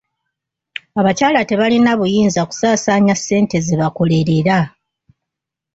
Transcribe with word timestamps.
Abakyala 0.99 1.39
tebalina 1.49 1.91
buyinza 1.99 2.41
kusaasaanya 2.49 3.13
ssente 3.19 3.55
ze 3.65 3.75
bakolerera. 3.81 4.59